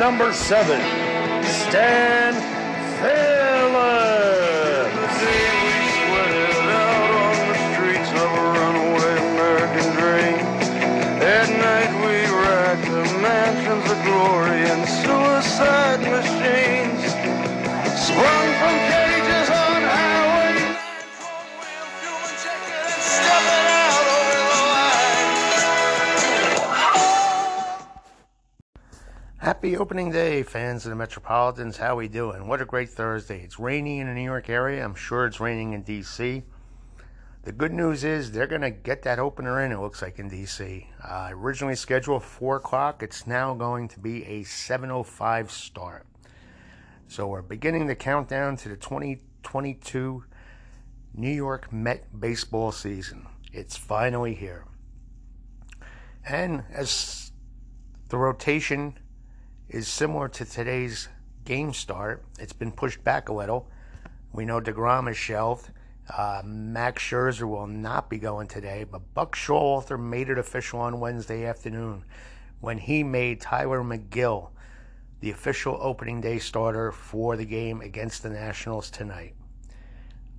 [0.00, 0.80] number seven,
[1.44, 2.32] Stan
[3.00, 4.40] Phillips.
[11.22, 12.16] At night we
[13.20, 15.99] mansions of glory and suicide
[29.60, 31.76] Happy opening day, fans of the Metropolitans.
[31.76, 32.48] How we doing?
[32.48, 33.42] What a great Thursday.
[33.42, 34.82] It's raining in the New York area.
[34.82, 36.42] I'm sure it's raining in D.C.
[37.42, 40.30] The good news is they're going to get that opener in, it looks like, in
[40.30, 40.88] D.C.
[41.06, 43.02] Uh, originally scheduled 4 o'clock.
[43.02, 46.06] It's now going to be a 7.05 start.
[47.08, 50.24] So we're beginning the countdown to the 2022
[51.12, 53.26] New York Met baseball season.
[53.52, 54.64] It's finally here.
[56.26, 57.32] And as
[58.08, 58.96] the rotation
[59.70, 61.08] is similar to today's
[61.44, 62.24] game start.
[62.40, 63.68] It's been pushed back a little.
[64.32, 65.70] We know DeGrom is shelved.
[66.12, 70.98] Uh, Max Scherzer will not be going today, but Buck Showalter made it official on
[70.98, 72.04] Wednesday afternoon
[72.60, 74.50] when he made Tylor Megill
[75.20, 79.34] the official opening day starter for the game against the Nationals tonight.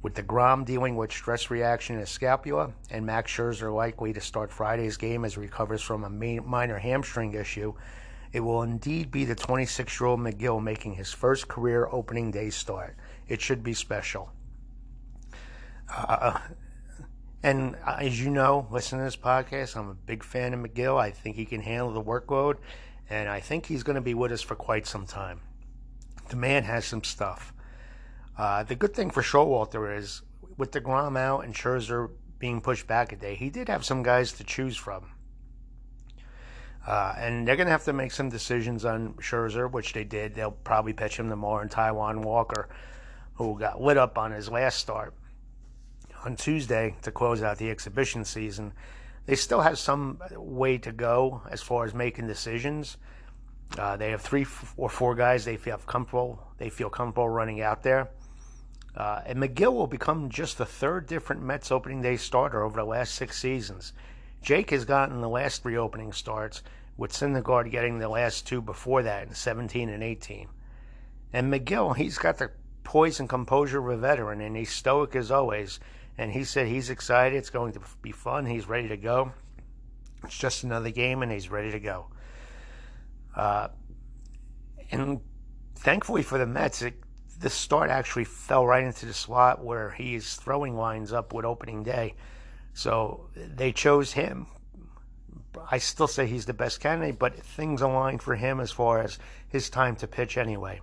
[0.02, 4.52] With DeGrom dealing with stress reaction in his scapula and Max Scherzer likely to start
[4.52, 7.74] Friday's game as he recovers from a minor hamstring issue,
[8.34, 12.50] it will indeed be the 26 year old Megill making his first career opening day
[12.50, 12.96] start.
[13.28, 14.32] It should be special.
[15.94, 16.40] Uh,
[17.44, 21.00] and uh, as you know, listening to this podcast, I'm a big fan of Megill.
[21.00, 22.58] I think he can handle the workload,
[23.10, 25.42] and I think he's going to be with us for quite some time.
[26.30, 27.54] The man has some stuff.
[28.38, 30.22] Uh, the good thing for Showalter is
[30.58, 32.10] with the DeGrom out and Scherzer
[32.40, 35.06] being pushed back a day, he did have some guys to choose from.
[36.86, 40.34] Uh, and they're going to have to make some decisions on Scherzer, which they did.
[40.34, 42.70] They'll probably pitch him tomorrow, and Taijuan Walker,
[43.36, 45.14] who got lit up on his last start
[46.26, 48.74] on Tuesday to close out the exhibition season.
[49.26, 52.98] They still have some way to go as far as making decisions.
[53.78, 56.40] Uh, they have three or four guys they feel comfortable.
[56.58, 58.10] They feel comfortable running out there.
[58.96, 62.86] Uh, and Megill will become just the third different Mets opening day starter over the
[62.86, 63.94] last six seasons.
[64.42, 66.64] Jake has gotten the last three opening starts,
[66.98, 70.48] with Syndergaard getting the last two before that in 17 and 18.
[71.34, 72.52] And Megill, he's got the
[72.84, 75.80] poise and composure of a veteran, and he's stoic as always.
[76.18, 77.38] And he said he's excited.
[77.38, 78.46] It's going to be fun.
[78.46, 79.32] He's ready to go.
[80.24, 82.08] It's just another game, and he's ready to go.
[83.36, 83.70] Uh,
[84.92, 85.22] and
[85.76, 86.96] thankfully for the Mets, it,
[87.40, 91.84] the start actually fell right into the slot where he's throwing lines up with opening
[91.84, 92.14] day.
[92.74, 94.48] So they chose him.
[95.70, 99.20] I still say he's the best candidate, but things aligned for him as far as
[99.50, 100.82] his time to pitch anyway.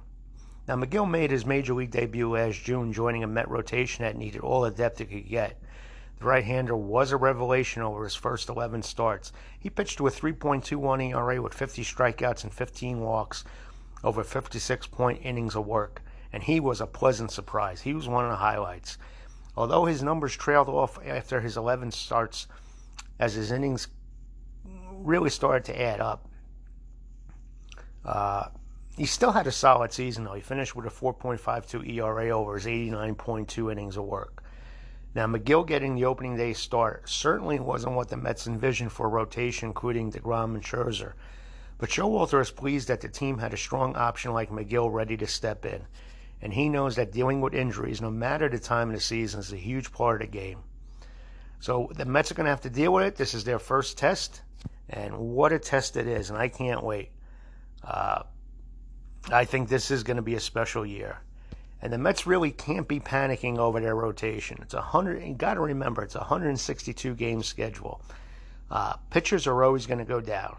[0.67, 4.43] Now, Megill made his major league debut last June, joining a Met rotation that needed
[4.43, 5.59] all the depth it could get.
[6.19, 9.33] The right hander was a revelation over his first 11 starts.
[9.59, 13.45] He pitched with 3.21 ERA with 50 strikeouts and 15 walks
[14.05, 17.81] over 56 point innings of work, and he was a pleasant surprise.
[17.81, 18.99] He was one of the highlights.
[19.59, 22.47] Although his numbers trailed off after his 11 starts,
[23.19, 23.89] as his innings
[24.93, 26.29] really started to add up,
[28.05, 28.51] uh,
[28.97, 30.35] he still had a solid season, though.
[30.35, 34.45] He finished with a 4.52 ERA over his 89.2 innings of work.
[35.17, 39.11] Now, Megill getting the opening day start certainly wasn't what the Mets envisioned for a
[39.11, 41.15] rotation, including DeGrom and Scherzer.
[41.79, 45.27] But Showalter is pleased that the team had a strong option like Megill ready to
[45.27, 45.85] step in.
[46.41, 49.53] And he knows that dealing with injuries, no matter the time of the season, is
[49.53, 50.59] a huge part of the game.
[51.61, 53.17] So the Mets are going to have to deal with it.
[53.17, 54.43] This is their first test.
[54.89, 56.31] And what a test it is.
[56.31, 57.11] And I can't wait.
[57.83, 58.23] Uh,
[59.31, 61.19] I think this is going to be a special year.
[61.83, 64.59] And the Mets really can't be panicking over their rotation.
[64.63, 65.23] It's a hundred.
[65.23, 68.01] You got to remember, it's a 162 game schedule.
[68.71, 70.57] Uh, pitchers are always going to go down.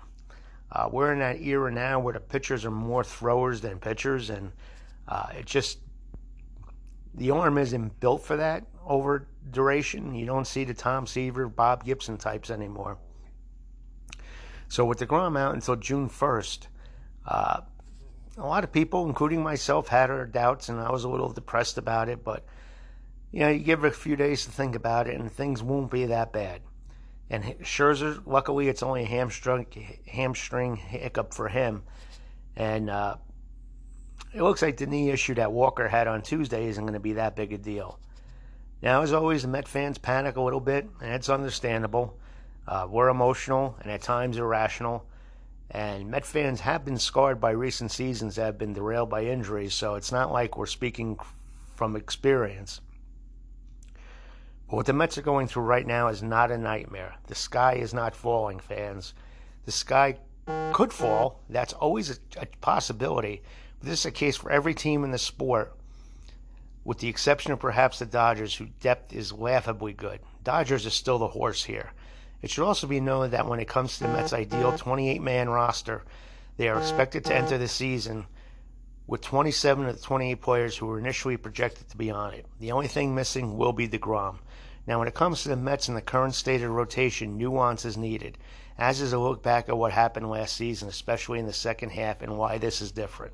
[0.72, 4.52] Uh, we're in that era now where the pitchers are more throwers than pitchers, and
[5.10, 5.80] uh, it just
[7.16, 10.14] the arm isn't built for that over duration.
[10.14, 12.98] You don't see the Tom Seaver, Bob Gibson types anymore.
[14.68, 16.68] So with the DeGrom out until June 1st,
[17.26, 17.62] uh,
[18.38, 21.80] a lot of people, including myself, had our doubts, and I was a little depressed
[21.80, 22.24] about it.
[22.24, 22.46] But
[23.32, 25.92] you know, you give it a few days to think about it, and things won't
[25.92, 26.62] be that bad.
[27.32, 29.66] And Scherzer, luckily, it's only a hamstring
[30.08, 31.84] hamstring hiccup for him,
[32.56, 33.16] and uh,
[34.33, 37.13] it looks like the knee issue that Walker had on Tuesday isn't going to be
[37.13, 38.00] that big a deal.
[38.81, 42.18] Now, as always, the Met fans panic a little bit, and it's understandable.
[42.68, 45.06] Uh, we're emotional and at times irrational,
[45.71, 49.74] And Met fans have been scarred by recent seasons that have been derailed by injuries,
[49.74, 51.19] so it's not like we're speaking
[51.75, 52.81] from experience.
[54.68, 57.16] But what the Mets are going through right now is not a nightmare.
[57.27, 59.13] The sky is not falling, fans.
[59.66, 60.18] The sky
[60.74, 61.42] could fall.
[61.50, 63.44] That's always a, a possibility.
[63.81, 65.74] This is a case for every team in the sport,
[66.84, 70.20] with the exception of perhaps the Dodgers, whose depth is laughably good.
[70.44, 71.92] Dodgers are still the horse here.
[72.42, 75.50] It should also be known that when it comes to the Mets' ideal 28 man
[75.50, 76.04] roster,
[76.58, 78.26] they are expected to enter the season
[79.08, 82.46] with 27 of the 28 players who were initially projected to be on it.
[82.60, 84.40] The only thing missing will be DeGrom.
[84.86, 87.98] Now, when it comes to the Mets and the current state of rotation, nuance is
[87.98, 88.38] needed,
[88.78, 92.22] as is a look back at what happened last season, especially in the second half,
[92.22, 93.34] and why this is different.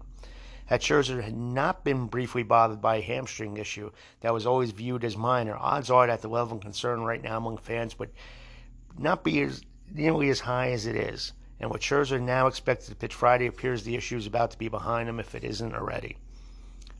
[0.65, 3.91] Had Scherzer had not been briefly bothered by a hamstring issue
[4.21, 7.37] that was always viewed as minor, odds are that the level of concern right now
[7.37, 8.11] among fans would
[8.97, 9.61] not be as
[9.93, 11.33] nearly as high as it is.
[11.59, 14.67] And with Scherzer now expected to pitch Friday, appears the issue is about to be
[14.67, 16.17] behind him if it isn't already.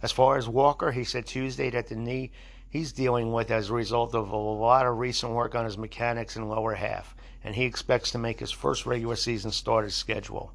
[0.01, 2.31] As far as Walker, he said Tuesday that the knee
[2.69, 6.35] he's dealing with as a result of a lot of recent work on his mechanics
[6.35, 10.51] and lower half, and he expects to make his first regular season start as scheduled.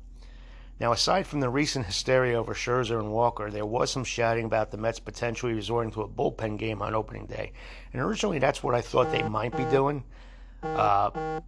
[0.80, 4.70] Now, aside from the recent hysteria over Scherzer and Walker, there was some shouting about
[4.70, 7.52] the Mets potentially resorting to a bullpen game on opening day.
[7.92, 10.04] And originally, that's what I thought they might be doing.
[10.62, 11.40] Uh,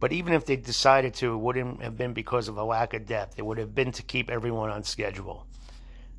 [0.00, 3.04] but even if they decided to, it wouldn't have been because of a lack of
[3.04, 3.38] depth.
[3.38, 5.46] It would have been to keep everyone on schedule.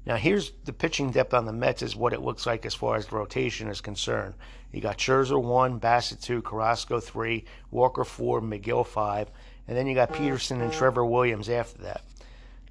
[0.05, 2.95] Now, here's the pitching depth on the Mets is what it looks like as far
[2.95, 4.35] as the rotation is concerned.
[4.71, 9.31] You got Scherzer 1, Bassitt 2, Carrasco 3, Walker 4, Megill 5,
[9.67, 12.01] and then you got Peterson and Trevor Williams after that.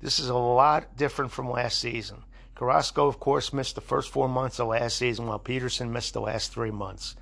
[0.01, 2.25] This is a lot different from last season.
[2.55, 6.21] Carrasco, of course, missed the first four months of last season, while Peterson missed the
[6.21, 7.17] last three months.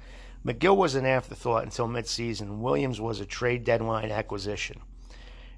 [0.44, 2.60] Megill was an afterthought until midseason.
[2.60, 4.80] Williams was a trade deadline acquisition.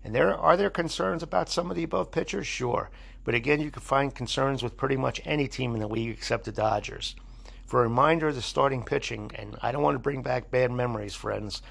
[0.04, 2.46] And there are there concerns about some of the above pitchers?
[2.46, 2.90] Sure.
[3.24, 6.44] But again, you can find concerns with pretty much any team in the league except
[6.44, 7.14] the Dodgers.
[7.66, 10.72] For a reminder of the starting pitching, and I don't want to bring back bad
[10.72, 11.62] memories, friends,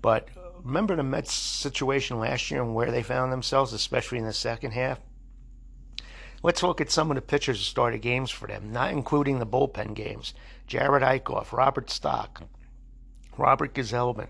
[0.00, 0.28] but
[0.66, 4.72] remember the Mets situation last year and where they found themselves, especially in the second
[4.72, 5.00] half?
[6.42, 9.46] Let's look at some of the pitchers who started games for them, not including the
[9.46, 10.34] bullpen games.
[10.66, 12.42] Jared Eickhoff, Robert Stock,
[13.38, 14.28] Robert Gsellman,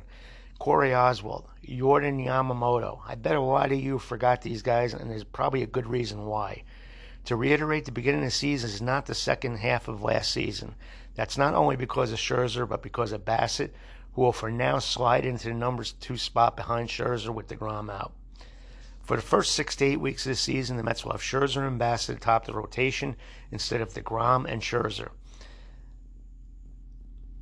[0.59, 3.01] Corey Oswalt, Jordan Yamamoto.
[3.07, 6.27] I bet a lot of you forgot these guys, and there's probably a good reason
[6.27, 6.65] why.
[7.25, 10.75] To reiterate, the beginning of the season is not the second half of last season.
[11.15, 13.73] That's not only because of Scherzer, but because of Bassitt,
[14.17, 18.15] who will for now slide into the numbers two spot behind Scherzer with DeGrom out.
[19.03, 21.69] For the first six to eight weeks of the season, the Mets will have Scherzer
[21.69, 23.15] and Bassitt atop the rotation
[23.53, 25.11] instead of DeGrom and Scherzer.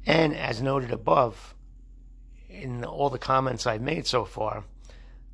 [0.04, 1.54] And as noted above,
[2.50, 4.64] in all the comments I've made so far,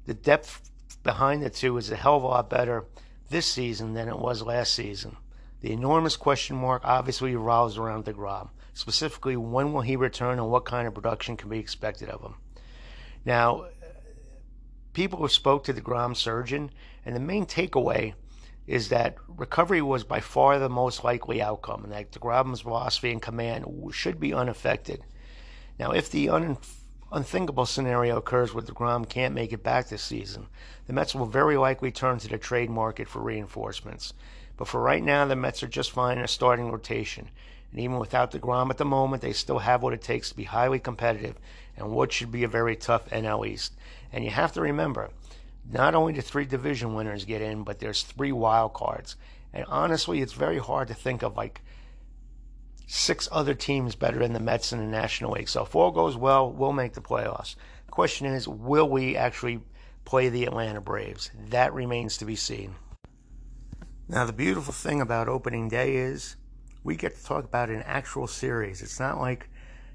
[0.04, 0.70] the depth
[1.02, 2.84] behind the two is a hell of a lot better
[3.31, 5.16] this season than it was last season.
[5.62, 8.50] The enormous question mark obviously revolves around DeGrom.
[8.72, 12.34] Specifically, when will he return and what kind of production can be expected of him?
[13.25, 13.67] Now,
[14.93, 16.70] people have spoke to DeGrom surgeon,
[17.05, 18.14] and the main takeaway
[18.67, 23.20] is that recovery was by far the most likely outcome, and that DeGrom's velocity and
[23.20, 25.02] command should be unaffected.
[25.78, 26.59] Now, if the un-
[27.11, 30.47] unthinkable scenario occurs where DeGrom can't make it back this season,
[30.87, 34.12] the Mets will very likely turn to the trade market for reinforcements.
[34.56, 37.30] But for right now, the Mets are just fine in a starting rotation.
[37.70, 40.44] And even without DeGrom at the moment, they still have what it takes to be
[40.44, 41.36] highly competitive
[41.76, 43.74] and what should be a very tough NL East.
[44.12, 45.10] And you have to remember,
[45.70, 49.16] not only do three division winners get in, but there's three wild cards.
[49.52, 51.60] And honestly, it's very hard to think of like
[52.86, 55.48] six other teams better than the Mets in the National League.
[55.48, 57.54] So if all goes well, we'll make the playoffs.
[57.86, 59.60] The question is, will we actually
[60.04, 61.30] play the Atlanta Braves?
[61.50, 62.74] That remains to be seen.
[64.08, 66.34] Now, the beautiful thing about opening day is
[66.82, 68.82] we get to talk about an actual series.
[68.82, 69.49] It's not like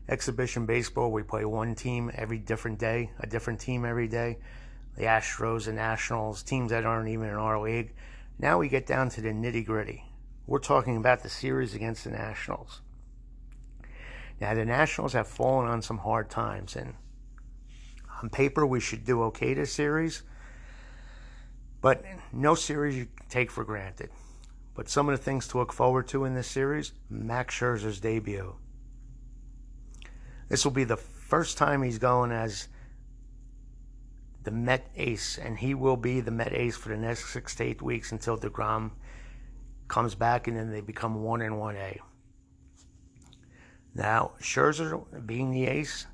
[0.08, 4.38] exhibition baseball, we play one team every different day, a different team every day
[4.96, 7.94] the Astros, the Nationals, teams that aren't even in our league.
[8.40, 10.06] Now we get down to the nitty gritty.
[10.48, 12.82] We're talking about the series against the Nationals.
[14.40, 16.94] Now, the Nationals have fallen on some hard times, and
[18.22, 20.24] on paper, we should do okay this series,
[21.82, 24.10] but no series you take for granted.
[24.76, 28.56] But some of the things to look forward to in this series Max Scherzer's debut.
[30.50, 32.68] This will be the first time he's going as
[34.44, 37.64] the Met ace, and he will be the Met ace for the next six to
[37.64, 38.92] eight weeks until DeGrom
[39.88, 42.00] comes back and then they become 1 and 1A.
[43.94, 46.06] Now, Scherzer being the ace,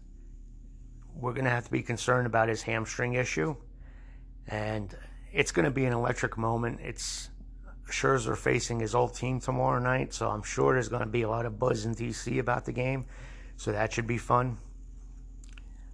[1.15, 3.55] we're going to have to be concerned about his hamstring issue.
[4.47, 4.95] And
[5.33, 6.79] it's going to be an electric moment.
[6.81, 7.30] It's
[7.91, 11.29] Scherzer facing his old team tomorrow night, so I'm sure there's going to be a
[11.29, 13.05] lot of buzz in DC about the game.
[13.57, 14.57] So that should be fun.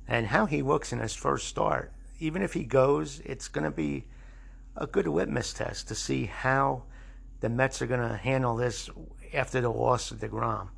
[0.08, 3.72] And how he looks in his first start, even if he goes, it's going to
[3.72, 4.06] be
[4.75, 6.84] a good litmus test to see how
[7.39, 8.89] the Mets are going to handle this
[9.34, 10.70] after the loss of DeGrom.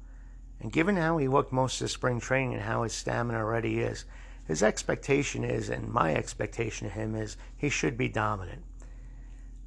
[0.59, 3.79] And given how he looked most of the spring training and how his stamina already
[3.79, 4.05] is,
[4.45, 8.63] his expectation is, and my expectation of him is, he should be dominant.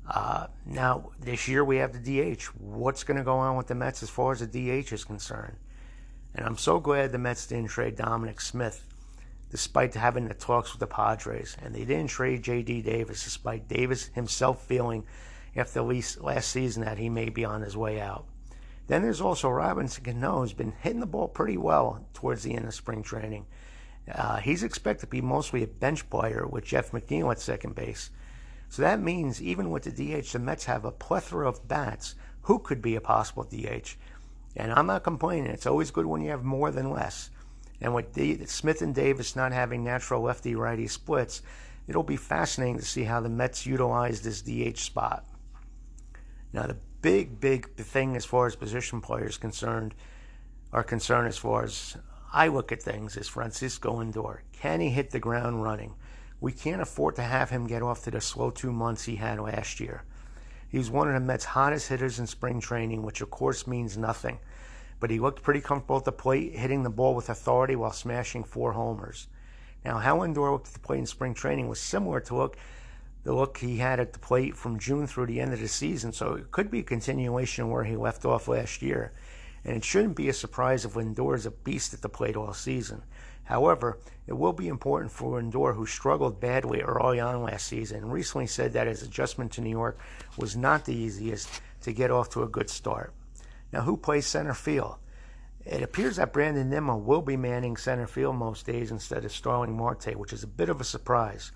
[0.09, 2.43] Uh, now, this year we have the DH.
[2.59, 5.57] What's going to go on with the Mets as far as the DH is concerned?
[6.35, 8.85] And I'm so glad the Mets didn't trade Dominic Smith,
[9.51, 11.57] despite having the talks with the Padres.
[11.63, 12.83] And they didn't trade J.D.
[12.83, 15.05] Davis, despite Davis himself feeling
[15.55, 18.27] after last season that he may be on his way out.
[18.89, 22.67] Then there's also Robinson Cano, who's been hitting the ball pretty well towards the end
[22.67, 23.47] of spring training.
[24.13, 28.11] Uh, he's expected to be mostly a bench player with Jeff McNeil at second base.
[28.73, 32.15] So that means even with the DH, the Mets have a plethora of bats
[32.45, 33.97] who could be a possible DH.
[34.57, 35.51] And I'm not complaining.
[35.51, 37.29] It's always good when you have more than less.
[37.83, 41.43] And with D- Smith and Davis not having natural lefty righty splits,
[41.87, 45.27] it'll be fascinating to see how the Mets utilize this DH spot.
[46.55, 49.95] Now, the big, big thing as far as position players concerned
[50.73, 51.99] are concerned as far as
[52.33, 54.39] I look at things is Francisco Lindor.
[54.53, 55.95] Can he hit the ground running?
[56.43, 59.39] We can't afford to have him get off to the slow two months he had
[59.39, 60.03] last year.
[60.69, 64.41] He's one of the Mets' hottest hitters in spring training, which of course means nothing.
[64.99, 68.43] But he looked pretty comfortable at the plate, hitting the ball with authority while smashing
[68.43, 69.29] four homers.
[69.85, 72.57] Now, how Lindor looked at the plate in spring training was similar to look
[73.23, 76.13] the look he had at the plate from June through the end of the season,
[76.13, 79.13] so it could be a continuation of where he left off last year.
[79.65, 82.53] And it shouldn't be a surprise if Lindor is a beast at the plate all
[82.53, 83.05] season.
[83.45, 88.13] However, it will be important for Lindor, who struggled badly early on last season and
[88.13, 89.99] recently said that his adjustment to New York
[90.37, 91.49] was not the easiest
[91.83, 93.13] to get off to a good start.
[93.73, 94.97] Now, who plays center field?
[95.65, 99.77] It appears that Brandon Nimmo will be manning center field most days instead of Starling
[99.77, 101.53] Marte, which is a bit of a surprise.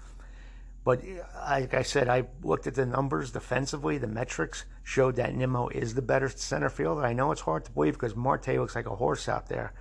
[0.85, 3.99] But uh, like I said, I looked at the numbers defensively.
[3.99, 7.05] The metrics showed that Nimmo is the better center fielder.
[7.05, 9.75] I know it's hard to believe because Marte looks like a horse out there.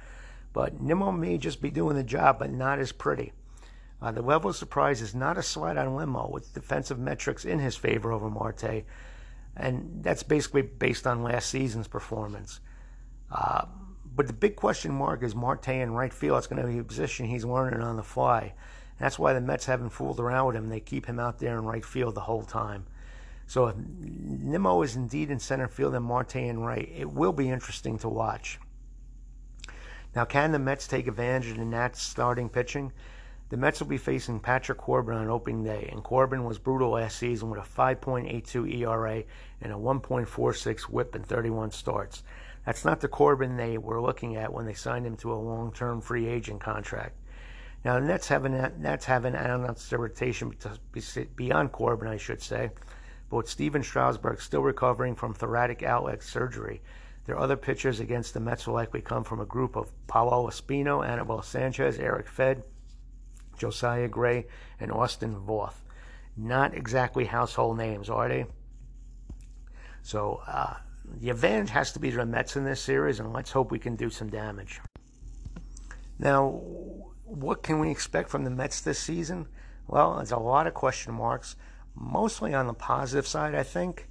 [0.55, 3.33] But Nimmo may just be doing the job, but not as pretty.
[4.01, 7.59] Uh, the level of surprise is not a slight on Nimmo with defensive metrics in
[7.59, 8.85] his favor over Marte.
[9.57, 12.61] And that's basically based on last season's performance.
[13.29, 13.65] Uh,
[14.15, 16.37] but the big question mark is Marte in right field.
[16.37, 18.53] It's going to be a position he's learning on the fly.
[18.97, 20.69] That's why the Mets haven't fooled around with him.
[20.69, 22.85] They keep him out there in right field the whole time.
[23.45, 27.49] So if Nimmo is indeed in center field and Marte in right, it will be
[27.49, 28.57] interesting to watch.
[30.15, 32.93] Now, can the Mets take advantage of the Nats starting pitching?
[33.49, 37.17] The Mets will be facing Patrick Corbin on opening day, and Corbin was brutal last
[37.17, 39.23] season with a 5.82 ERA
[39.61, 42.23] and a 1.46 WHIP in 31 starts.
[42.65, 46.01] That's not the Corbin they were looking at when they signed him to a long-term
[46.01, 47.17] free agent contract.
[47.83, 50.55] Now, the Nats haven't, Nats haven't announced their rotation
[51.35, 52.71] beyond Corbin, I should say,
[53.29, 56.81] but with Stephen Strasburg still recovering from thoracic outlet surgery,
[57.25, 61.05] their other pitchers against the Mets will likely come from a group of Paolo Espino,
[61.05, 62.63] Anibal Sanchez, Erick Fedde,
[63.57, 64.45] Josiah Gray,
[64.79, 65.75] and Austin Voth.
[66.37, 68.45] Not exactly household names, are they?
[70.03, 70.75] So uh,
[71.19, 73.95] the advantage has to be the Mets in this series, and let's hope we can
[73.95, 74.79] do some damage.
[76.19, 76.61] Now,
[77.23, 79.47] what can we expect from the Mets this season?
[79.87, 81.55] Well, there's a lot of question marks,
[81.95, 84.07] mostly on the positive side, I think.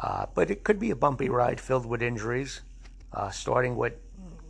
[0.00, 2.62] Uh, but it could be a bumpy ride filled with injuries,
[3.12, 3.92] uh, starting with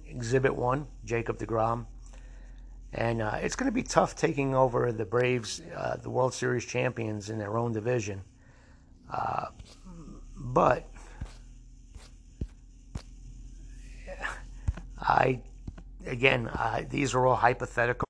[0.07, 1.87] Exhibit 1, Jacob DeGrom.
[2.93, 6.65] And uh, it's going to be tough taking over the Braves, uh, the World Series
[6.65, 8.23] champions in their own division.
[9.13, 9.47] Uh,
[10.37, 10.89] but
[14.99, 15.41] I
[16.07, 16.51] again,
[16.89, 18.07] these are all hypothetical.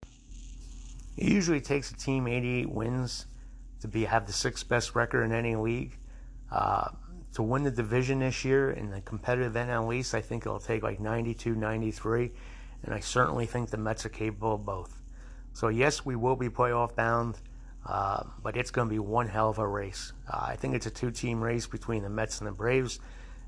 [1.16, 3.26] It usually takes a team 88 wins
[3.80, 5.96] to be have the sixth best record in any league.
[6.50, 6.88] Uh,
[7.34, 10.82] to win the division this year in the competitive NL East, I think it'll take
[10.82, 12.30] like 92, 93,
[12.84, 15.00] and I certainly think the Mets are capable of both.
[15.52, 17.36] So yes, we will be playoff bound,
[17.86, 20.12] uh, but it's going to be one hell of a race.
[20.28, 23.00] Uh, I think it's a two-team race between the Mets and the Braves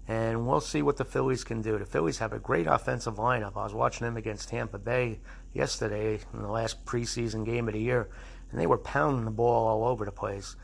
[0.09, 1.79] and we'll see what the Phillies can do.
[1.79, 3.57] The Phillies have a great offensive lineup.
[3.57, 5.21] I was watching them against Tampa Bay
[5.53, 8.09] yesterday in the last preseason game of the year,
[8.51, 10.57] and they were pounding the ball all over the place.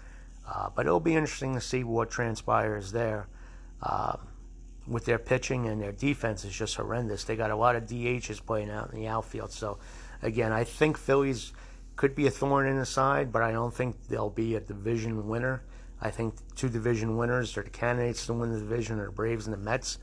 [0.49, 3.29] Uh, but it'll be interesting to see what transpires there.
[3.83, 4.17] Uh,
[4.87, 7.25] with their pitching and their defense is just horrendous.
[7.25, 9.53] They got a lot of DHs playing out in the outfield.
[9.53, 9.79] So,
[10.23, 11.53] again, I think Phillies
[11.97, 15.29] could be a thorn in the side, but I don't think they'll be a division
[15.29, 15.63] winner.
[16.01, 19.47] I think two division winners are the candidates to win the division are the Braves
[19.47, 19.99] and the Mets,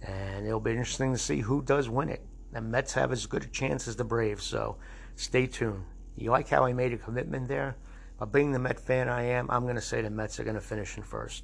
[0.00, 2.24] and it'll be interesting to see who does win it.
[2.52, 4.76] The Mets have as good a chance as the Braves, so
[5.16, 5.84] stay tuned.
[6.16, 7.76] You like how I made a commitment there?
[8.20, 10.54] But being the Met fan I am, I'm going to say the Mets are going
[10.54, 11.42] to finish in first.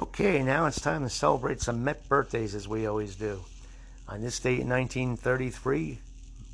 [0.00, 3.40] Okay, now it's time to celebrate some Met birthdays as we always do.
[4.06, 5.98] On this date in 1933,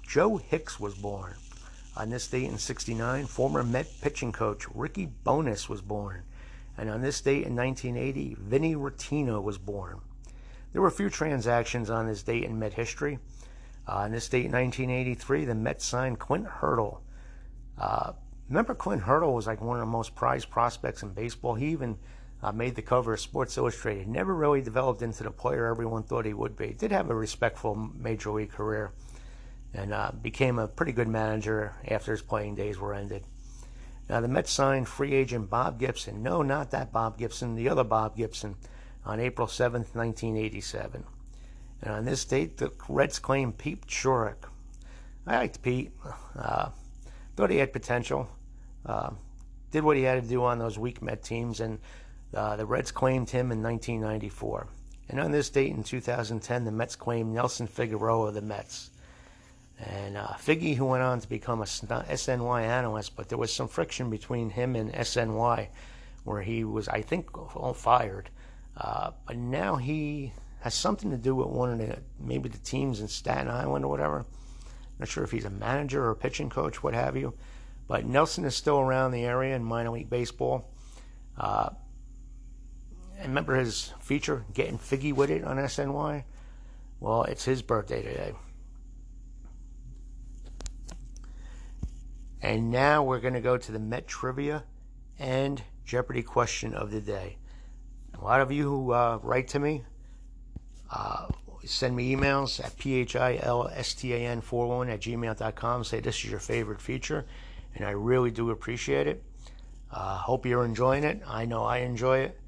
[0.08, 1.34] Joe Hicks was born.
[1.98, 6.22] On this date in 69, former Met pitching coach Ricky Bones was born.
[6.78, 10.00] And on this date in 1980, Vinny Rottino was born.
[10.72, 13.18] There were a few transactions on this date in Met history.
[13.86, 17.02] Uh, on this date in 1983, the Mets signed Clint Hurdle.
[17.78, 18.14] Uh,
[18.48, 21.54] remember, Clint Hurdle was like one of the most prized prospects in baseball.
[21.54, 21.98] He even
[22.42, 24.06] uh, made the cover of Sports Illustrated.
[24.06, 26.74] Never really developed into the player everyone thought he would be.
[26.74, 28.92] Did have a respectful major league career
[29.72, 33.24] and uh, became a pretty good manager after his playing days were ended.
[34.08, 36.22] Now, the Mets signed free agent Bob Gibson.
[36.22, 38.56] No, not that Bob Gibson, the other Bob Gibson,
[39.04, 41.04] on April 7th, 1987.
[41.82, 44.48] And on this date, the Reds claimed Pete Schourek.
[45.26, 45.92] I liked Pete.
[46.36, 46.68] Uh,
[47.36, 48.28] thought he had potential.
[48.86, 49.10] Uh,
[49.70, 51.78] did what he had to do on those weak Met teams, and
[52.34, 54.68] uh, the Reds claimed him in 1994.
[55.08, 58.90] And on this date in 2010, the Mets claimed Nelson Figueroa of the Mets.
[59.78, 63.68] And uh, Figgy, who went on to become a SNY analyst, but there was some
[63.68, 65.68] friction between him and SNY,
[66.22, 68.30] where he was, I think, all fired.
[68.76, 73.00] Uh, but now he has something to do with one of the maybe the teams
[73.00, 74.24] in Staten Island or whatever.
[74.98, 77.34] Not sure if he's a manager or a pitching coach, what have you.
[77.86, 80.70] But Nelson is still around the area in minor league baseball.
[81.36, 81.70] Uh,
[83.18, 86.24] and remember his feature, Getting Figgy with It on SNY?
[87.00, 88.32] Well, it's his birthday today.
[92.40, 94.64] And now we're going to go to the Met Trivia
[95.18, 97.38] and Jeopardy question of the day.
[98.18, 99.82] A lot of you who uh, write to me,
[100.90, 101.26] uh,
[101.66, 105.84] send me emails at philstan41 at gmail.com.
[105.84, 107.24] Say this is your favorite feature,
[107.74, 109.22] and I really do appreciate it.
[109.90, 111.22] Uh, hope you're enjoying it.
[111.26, 112.40] I know I enjoy it.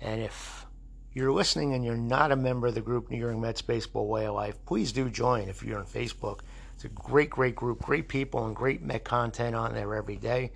[0.00, 0.66] And if
[1.14, 4.26] you're listening and you're not a member of the group New York Mets Baseball Way
[4.26, 6.40] of Life, please do join if you're on Facebook.
[6.74, 10.52] It's a great, great group, great people, and great Met content on there every day.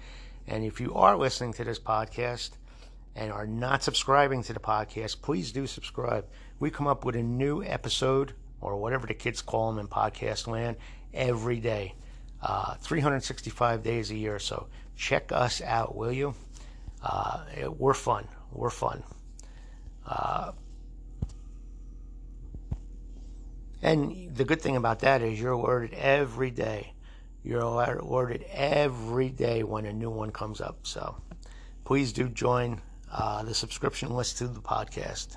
[0.47, 2.51] And if you are listening to this podcast
[3.17, 6.27] and are not subscribing to the podcast, please do subscribe.
[6.59, 10.47] We come up with a new episode, or whatever the kids call them in podcast
[10.47, 10.77] land,
[11.13, 11.95] every day,
[12.43, 14.39] uh, 365 days a year.
[14.39, 16.35] So check us out, will you?
[17.03, 17.45] Uh,
[17.77, 18.27] we're fun.
[18.53, 19.03] We're fun.
[20.07, 20.53] Uh,
[23.83, 26.95] And the good thing about that is you're alerted every day.
[27.45, 30.79] You're alerted every day when a new one comes up.
[30.83, 31.17] So
[31.85, 32.81] please do join
[33.13, 35.37] uh, the subscription list to the podcast.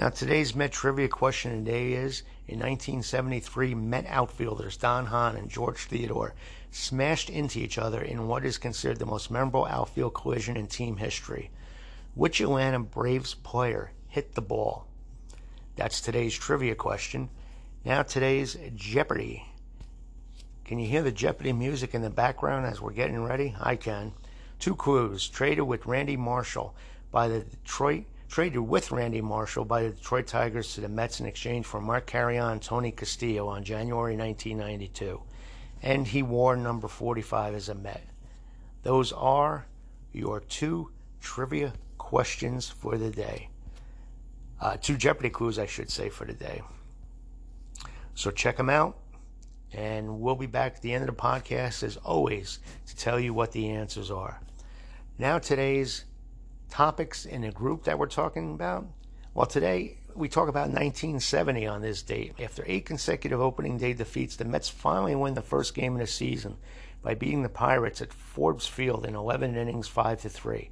[0.00, 5.86] Now, today's Met trivia question today is In 1973, Met outfielders Don Hahn and George
[5.86, 6.34] Theodore
[6.70, 10.98] smashed into each other in what is considered the most memorable outfield collision in team
[10.98, 11.50] history.
[12.14, 14.86] Which Atlanta Braves player hit the ball?
[15.74, 17.28] That's today's trivia question.
[17.84, 19.46] Now, today's Jeopardy.
[20.64, 23.56] Can you hear the Jeopardy music in the background as we're getting ready?
[23.60, 24.12] I can.
[24.60, 25.28] Two clues.
[25.28, 26.76] Traded with Randy Marshall
[27.10, 31.26] by the Detroit traded with Randy Marshall by the Detroit Tigers to the Mets in
[31.26, 35.20] exchange for Mark Carreon and Tony Castillo on January 1992.
[35.82, 38.06] And he wore number 45 as a Met.
[38.82, 39.66] Those are
[40.12, 43.48] your two trivia questions for the day.
[44.60, 46.62] Uh, two Jeopardy clues, I should say, for the day.
[48.14, 48.98] So check them out.
[49.72, 53.34] And we'll be back at the end of the podcast, as always, to tell you
[53.34, 54.40] what the answers are.
[55.18, 56.04] Now, today's
[56.70, 58.86] topics in a group that we're talking about.
[59.34, 62.34] Well, today we talk about 1970 on this date.
[62.40, 66.06] After eight consecutive opening day defeats, the Mets finally win the first game of the
[66.06, 66.56] season
[67.02, 70.70] by beating the Pirates at Forbes Field in 11 innings, 5 to 3.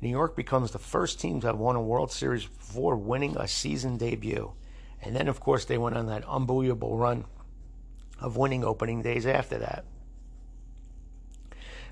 [0.00, 3.48] New York becomes the first team to have won a World Series before winning a
[3.48, 4.52] season debut.
[5.02, 7.24] And then, of course, they went on that unbelievable run
[8.20, 9.84] of winning opening days after that.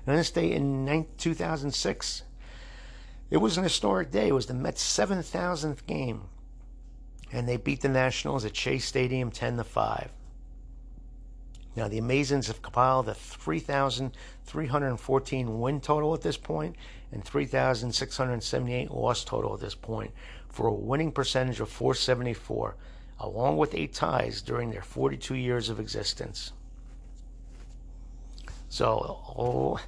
[0.07, 2.23] On this day in 2006,
[3.29, 4.27] it was an historic day.
[4.29, 6.29] It was the Mets' 7,000th game.
[7.31, 10.11] And they beat the Nationals at Shea Stadium 10 to 5.
[11.75, 16.77] Now, the Amazons have compiled a 3,314 win total at this point
[17.11, 20.11] and 3,678 loss total at this point
[20.47, 22.77] for a winning percentage of 474
[23.19, 26.51] along with eight ties during their 42 years of existence.
[28.69, 29.79] So, oh,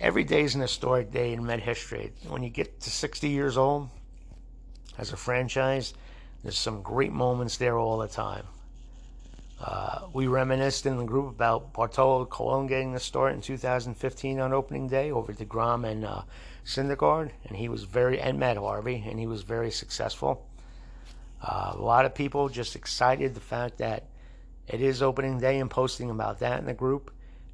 [0.00, 2.12] every day is an historic day in Met history.
[2.26, 3.90] When you get to 60 years old
[4.96, 5.92] as a franchise,
[6.42, 8.44] there's some great moments there all the time.
[9.62, 14.54] Uh, we reminisced in the group about Bartolo Colon getting the start in 2015 on
[14.54, 16.22] opening day over DeGrom and uh,
[16.64, 20.46] Syndergaard, and he was very and Matt Harvey, and he was very successful.
[21.42, 24.04] Uh, a lot of people just excited the fact that
[24.66, 27.10] it is opening day and posting about that in the group.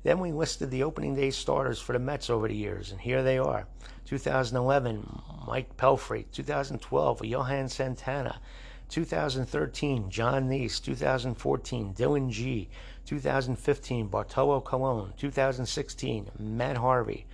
[0.06, 3.24] Then we listed the opening day starters for the Mets over the years, and here
[3.24, 3.66] they are.
[4.04, 6.26] 2011, Mike Pelfrey.
[6.30, 8.40] 2012, Johan Santana.
[8.88, 10.80] 2013, Jon Niese.
[10.80, 12.68] 2014, Dillon Gee
[13.04, 15.12] 2015, Bartolo Colon.
[15.16, 17.26] 2016, Matt Harvey.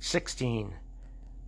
[0.00, 0.74] 16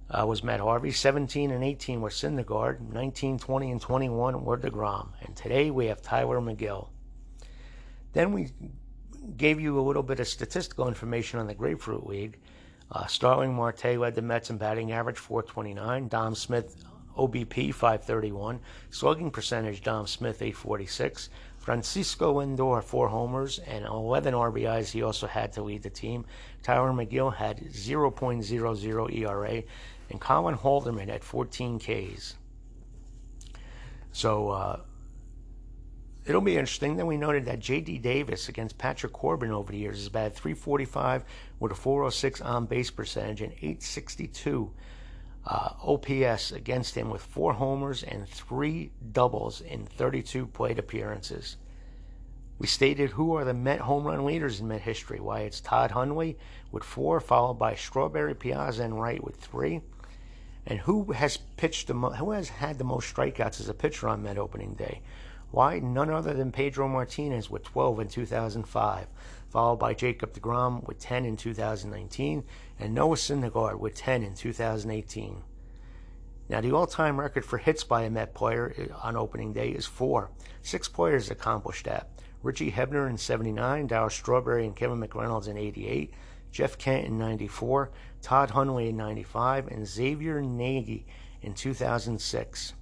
[0.08, 0.92] uh, was Matt Harvey.
[0.92, 2.92] 17 and 18 were Syndergaard.
[2.92, 5.08] 19, 20, and 21 were DeGrom.
[5.22, 6.90] And today we have Tylor Megill.
[8.12, 8.50] Then we
[9.36, 12.38] gave you a little bit of statistical information on the Grapefruit League.
[12.92, 16.08] Uh, Starling Marte led the Mets in batting average 429.
[16.08, 16.84] Dom Smith,
[17.16, 18.60] OBP 531.
[18.90, 21.30] Slugging percentage, Dom Smith 846.
[21.58, 24.90] Francisco Lindor, four homers and 11 RBIs.
[24.90, 26.24] He also had to lead the team.
[26.62, 29.62] Tylor Megill had 0.00 ERA,
[30.08, 32.36] and Colin Holderman had 14 Ks.
[34.12, 34.80] So, uh,
[36.26, 36.96] It'll be interesting.
[36.96, 37.98] Then we noted that J.D.
[37.98, 41.24] Davis against Patrick Corbin over the years has batted 345
[41.58, 44.70] with a 406 on base percentage and 862
[45.46, 51.56] uh, OPS against him with four homers and three doubles in 32 plate appearances.
[52.58, 55.18] We stated who are the Met home run leaders in Met history.
[55.18, 56.36] Why, it's Todd Hundley
[56.70, 59.80] with four, followed by Strawberry Piazza and Wright with three.
[60.66, 64.08] And who has pitched the mo- who has had the most strikeouts as a pitcher
[64.08, 65.00] on Met opening day?
[65.50, 65.80] Why?
[65.80, 69.06] None other than Pedro Martinez with 12 in 2005,
[69.48, 72.44] followed by Jacob DeGrom with 10 in 2019,
[72.78, 75.42] and Noah Syndergaard with 10 in 2018.
[76.48, 79.86] Now, the all time record for hits by a Met player on opening day is
[79.86, 80.30] four.
[80.62, 82.10] Six players accomplished that.
[82.42, 86.12] Richie Hebner in 79, Darryl Strawberry and Kevin McReynolds in 88,
[86.50, 87.90] Jeff Kent in 94,
[88.22, 91.04] Todd Hundley in 95, and Xavier Nady
[91.42, 92.72] in 2006.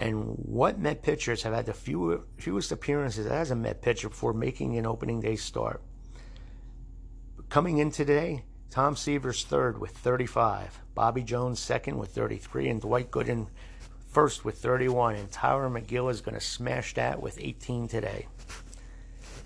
[0.00, 4.32] And what Met pitchers have had the few, fewest appearances as a Met pitcher before
[4.32, 5.82] making an opening day start?
[7.50, 13.10] Coming in today, Tom Seaver's third with 35, Bobby Jones second with 33, and Dwight
[13.10, 13.48] Gooden
[14.08, 15.16] first with 31.
[15.16, 18.26] And Tylor Megill is going to smash that with 18 today.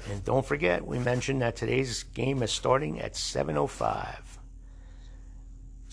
[0.09, 4.34] And don't forget, we mentioned that today's game is starting at 7:05.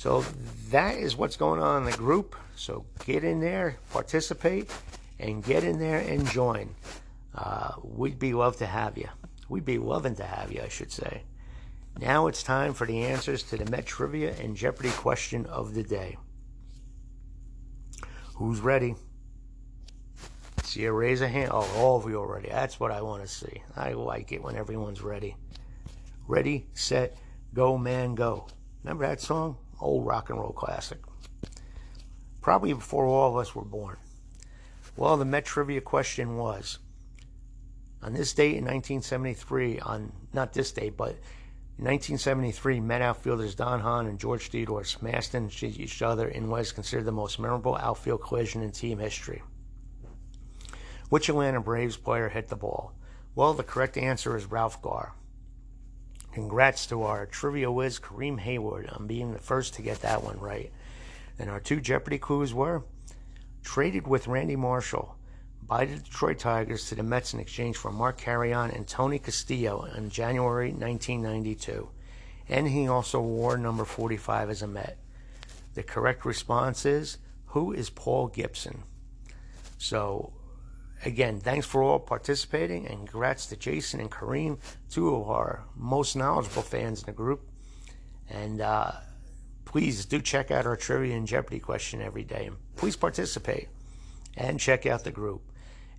[0.01, 0.25] So
[0.71, 2.35] that is what's going on in the group.
[2.55, 4.71] So get in there, participate,
[5.19, 6.73] and get in there and join.
[7.35, 9.07] Uh, we'd be love to have you.
[9.47, 11.21] We'd be loving to have you, I should say.
[11.99, 15.83] Now it's time for the answers to the Met Trivia and Jeopardy question of the
[15.83, 16.17] day.
[18.37, 18.95] Who's ready?
[20.63, 21.51] See you raise a hand.
[21.53, 22.49] Oh, all of you are ready.
[22.49, 23.61] That's what I want to see.
[23.75, 25.35] I like it when everyone's ready.
[26.27, 27.19] Ready, set,
[27.53, 28.47] go, man, go.
[28.83, 29.57] Remember that song?
[29.81, 30.99] Old rock and roll classic.
[32.41, 33.97] Probably before all of us were born.
[34.95, 36.79] Well, the Met trivia question was
[38.01, 41.15] on this date in 1973, on not this date, but
[41.77, 46.61] in 1973, Met outfielders Don Hahn and George Theodore smashed into each other in what
[46.61, 49.41] is considered the most memorable outfield collision in team history.
[51.09, 52.93] Which Atlanta Braves player hit the ball?
[53.35, 55.13] Well, the correct answer is Ralph Garr.
[56.31, 60.39] Congrats to our trivia whiz Kareem Hayward on being the first to get that one
[60.39, 60.71] right.
[61.37, 62.83] And our two Jeopardy clues were
[63.63, 65.17] traded with Randy Marshall
[65.61, 69.83] by the Detroit Tigers to the Mets in exchange for Mark Carreon and Tony Castillo
[69.95, 71.89] in January 1992.
[72.49, 74.97] And he also wore number 45 as a Met.
[75.73, 77.17] The correct response is
[77.47, 78.83] Who is Paul Gibson?
[79.77, 80.33] So
[81.03, 84.59] Again, thanks for all participating, and congrats to Jason and Kareem,
[84.89, 87.41] two of our most knowledgeable fans in the group.
[88.29, 88.91] And uh,
[89.65, 92.51] please do check out our trivia and Jeopardy question every day.
[92.75, 93.69] Please participate
[94.37, 95.41] and check out the group.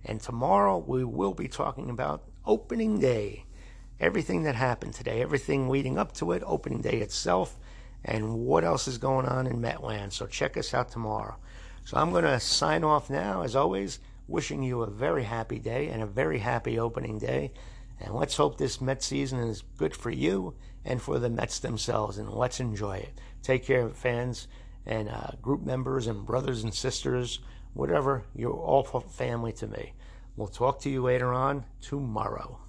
[0.05, 3.45] And tomorrow we will be talking about opening day.
[3.99, 7.57] Everything that happened today, everything leading up to it, opening day itself,
[8.05, 10.13] and what else is going on in Metland.
[10.13, 11.35] So check us out tomorrow.
[11.83, 15.89] So I'm going to sign off now, as always wishing you a very happy day
[15.89, 17.51] and a very happy opening day.
[17.99, 20.55] And let's hope this Mets season is good for you
[20.85, 22.17] and for the Mets themselves.
[22.17, 23.21] And let's enjoy it.
[23.41, 24.47] Take care, fans
[24.85, 27.39] and uh, group members and brothers and sisters,
[27.73, 28.23] whatever.
[28.35, 29.93] You're all family to me.
[30.35, 32.62] We'll talk to you later on tomorrow.